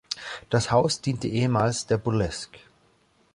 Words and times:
Das 0.49 0.71
Haus 0.71 1.01
diente 1.01 1.27
ehemals 1.27 1.85
der 1.85 1.99
Burlesque. 1.99 2.57